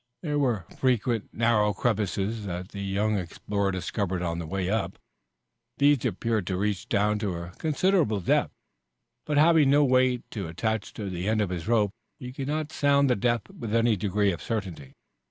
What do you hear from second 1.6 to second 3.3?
crevices that the young